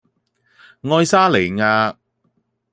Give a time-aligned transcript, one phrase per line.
[0.81, 1.95] 愛沙尼亞